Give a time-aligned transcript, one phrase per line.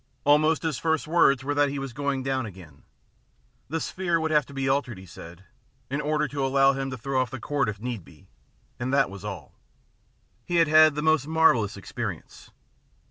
[0.23, 2.81] Almost his first words were that he was going down again.
[3.67, 5.43] The sphere would have to be altered, he said,
[5.91, 8.27] in order to allow him to throw off the cord if need be,
[8.79, 9.53] and that was all.
[10.43, 12.49] He had had the most marvellous experience.